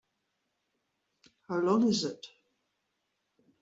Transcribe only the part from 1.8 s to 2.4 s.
is it?